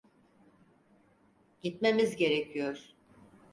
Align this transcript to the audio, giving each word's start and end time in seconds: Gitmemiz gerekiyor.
Gitmemiz 1.61 2.17
gerekiyor. 2.17 2.93